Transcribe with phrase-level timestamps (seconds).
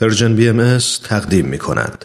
[0.00, 2.04] پرژن بی تقدیم می کند.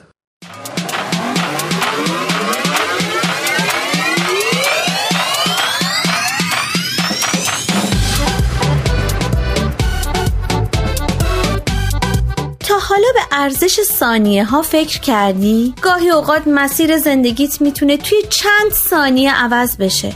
[12.60, 18.72] تا حالا به ارزش ثانیه ها فکر کردی؟ گاهی اوقات مسیر زندگیت می‌تونه توی چند
[18.72, 20.16] ثانیه عوض بشه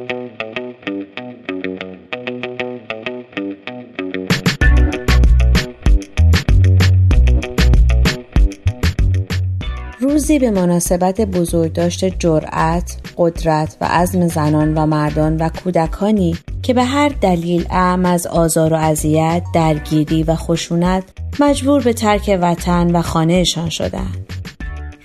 [10.31, 16.83] روزی به مناسبت بزرگداشت جرأت، قدرت و عزم زنان و مردان و کودکانی که به
[16.83, 21.03] هر دلیل اعم از آزار و اذیت، درگیری و خشونت
[21.39, 24.33] مجبور به ترک وطن و خانهشان شدند.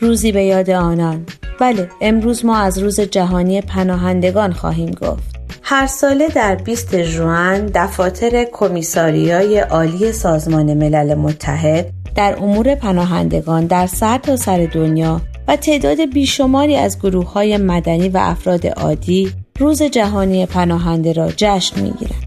[0.01, 1.27] روزی به یاد آنان
[1.61, 8.45] بله امروز ما از روز جهانی پناهندگان خواهیم گفت هر ساله در 20 ژوئن دفاتر
[8.53, 16.13] کمیساریای عالی سازمان ملل متحد در امور پناهندگان در سر تا سر دنیا و تعداد
[16.13, 22.27] بیشماری از گروه های مدنی و افراد عادی روز جهانی پناهنده را جشن می‌گیرند.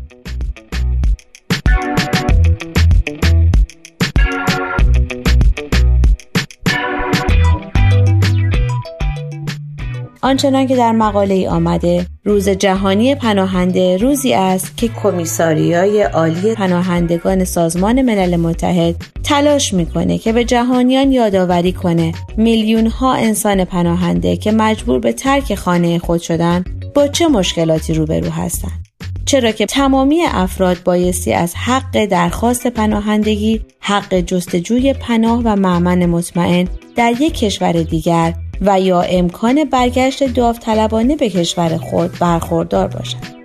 [10.21, 17.44] آنچنان که در مقاله ای آمده روز جهانی پناهنده روزی است که کمیساریای عالی پناهندگان
[17.44, 24.52] سازمان ملل متحد تلاش می‌کنه که به جهانیان یادآوری کنه میلیون ها انسان پناهنده که
[24.52, 26.64] مجبور به ترک خانه خود شدن
[26.95, 28.86] با چه مشکلاتی روبرو هستند.
[29.25, 36.67] چرا که تمامی افراد بایستی از حق درخواست پناهندگی حق جستجوی پناه و معمن مطمئن
[36.95, 43.36] در یک کشور دیگر و یا امکان برگشت داوطلبانه به کشور خود برخوردار باشند.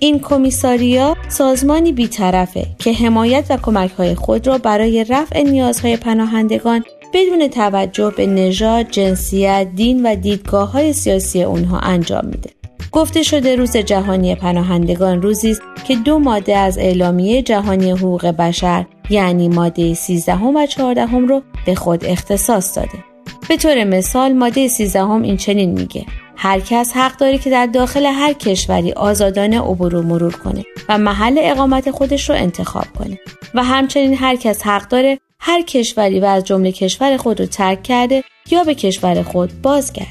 [0.00, 6.84] این کمیساریا سازمانی بیطرفه که حمایت و کمک های خود را برای رفع نیازهای پناهندگان
[7.12, 12.50] بدون توجه به نژاد، جنسیت، دین و دیدگاه های سیاسی اونها انجام میده.
[12.92, 18.86] گفته شده روز جهانی پناهندگان روزی است که دو ماده از اعلامیه جهانی حقوق بشر
[19.10, 23.04] یعنی ماده 13 و 14 رو به خود اختصاص داده.
[23.48, 28.06] به طور مثال ماده 13 این چنین میگه هر کس حق داره که در داخل
[28.06, 33.18] هر کشوری آزادانه عبور و مرور کنه و محل اقامت خودش رو انتخاب کنه
[33.54, 37.82] و همچنین هر کس حق داره هر کشوری و از جمله کشور خود رو ترک
[37.82, 40.08] کرده یا به کشور خود بازگرده.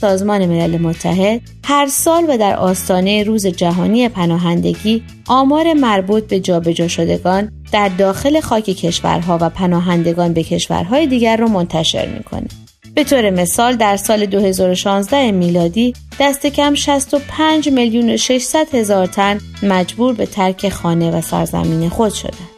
[0.00, 6.88] سازمان ملل متحد هر سال و در آستانه روز جهانی پناهندگی آمار مربوط به جابجا
[6.88, 12.48] شدگان در داخل خاک کشورها و پناهندگان به کشورهای دیگر را منتشر می‌کنه.
[12.94, 19.40] به طور مثال در سال 2016 میلادی دست کم 65 میلیون و 600 هزار تن
[19.62, 22.48] مجبور به ترک خانه و سرزمین خود شدند.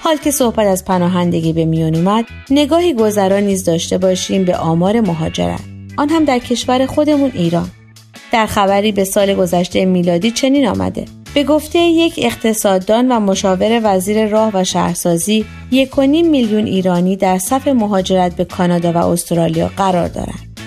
[0.00, 5.00] حال که صحبت از پناهندگی به میان اومد نگاهی گذرا نیز داشته باشیم به آمار
[5.00, 5.60] مهاجرت
[5.96, 7.70] آن هم در کشور خودمون ایران
[8.36, 11.04] در خبری به سال گذشته میلادی چنین آمده
[11.34, 17.68] به گفته یک اقتصاددان و مشاور وزیر راه و شهرسازی یک میلیون ایرانی در صف
[17.68, 20.60] مهاجرت به کانادا و استرالیا قرار دارند.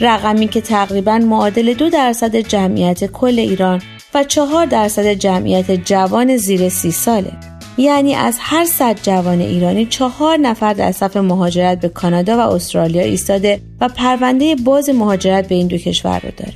[0.00, 3.82] رقمی که تقریبا معادل دو درصد جمعیت کل ایران
[4.14, 10.36] و چهار درصد جمعیت جوان زیر سی ساله یعنی از هر صد جوان ایرانی چهار
[10.36, 15.66] نفر در صف مهاجرت به کانادا و استرالیا ایستاده و پرونده باز مهاجرت به این
[15.66, 16.54] دو کشور رو داره.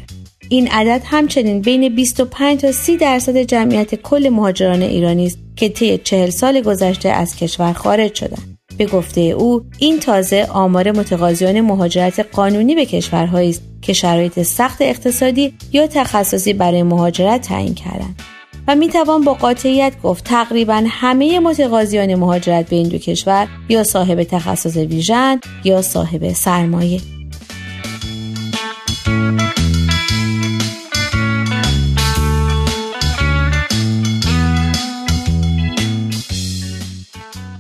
[0.48, 5.98] این عدد همچنین بین 25 تا 30 درصد جمعیت کل مهاجران ایرانی است که طی
[5.98, 12.26] چهل سال گذشته از کشور خارج شدند به گفته او این تازه آمار متقاضیان مهاجرت
[12.32, 18.36] قانونی به کشورهایی است که شرایط سخت اقتصادی یا تخصصی برای مهاجرت تعیین کردند.
[18.68, 23.84] و می توان با قاطعیت گفت تقریبا همه متقاضیان مهاجرت به این دو کشور یا
[23.84, 27.00] صاحب تخصص ویژن یا صاحب سرمایه.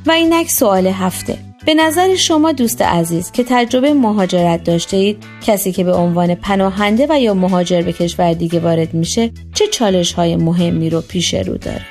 [0.06, 1.45] و اینک سوال هفته.
[1.66, 7.06] به نظر شما دوست عزیز که تجربه مهاجرت داشته اید کسی که به عنوان پناهنده
[7.10, 11.56] و یا مهاجر به کشور دیگه وارد میشه چه چالش های مهمی رو پیش رو
[11.56, 11.86] داره؟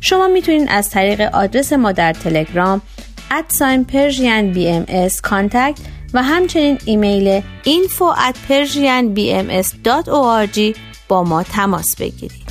[0.00, 2.82] شما می‌تونید از طریق آدرس ما در تلگرام
[3.30, 5.80] at sign Persian BMS contact
[6.14, 10.76] و همچنین ایمیل info at persianbms.org
[11.08, 12.46] با ما تماس بگیرید.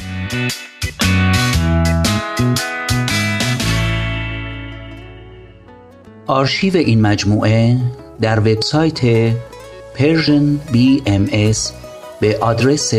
[6.27, 7.77] آرشیو این مجموعه
[8.21, 9.31] در وبسایت
[9.97, 11.71] Persian BMS
[12.19, 12.93] به آدرس